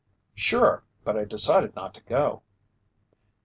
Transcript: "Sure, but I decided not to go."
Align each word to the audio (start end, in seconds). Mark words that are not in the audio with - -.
"Sure, 0.33 0.83
but 1.03 1.15
I 1.15 1.25
decided 1.25 1.75
not 1.75 1.93
to 1.93 2.01
go." 2.05 2.41